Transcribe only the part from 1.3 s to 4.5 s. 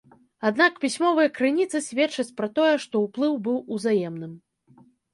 крыніцы сведчаць пра тое, што ўплыў быў узаемным.